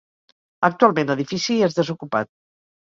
[0.69, 2.35] Actualment l'edifici és desocupat.